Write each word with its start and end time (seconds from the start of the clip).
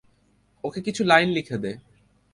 ওকে 0.63 0.79
কিছু 0.81 1.01
লাইন 1.03 1.29
লিখে 1.29 1.57
দে। 1.57 1.71